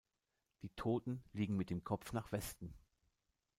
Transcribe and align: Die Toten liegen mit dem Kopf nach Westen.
Die 0.63 0.69
Toten 0.69 1.23
liegen 1.31 1.55
mit 1.57 1.69
dem 1.69 1.83
Kopf 1.83 2.11
nach 2.11 2.31
Westen. 2.31 2.73